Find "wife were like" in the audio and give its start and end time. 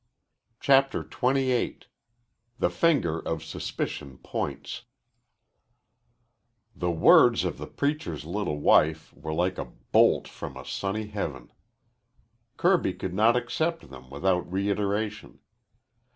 8.59-9.59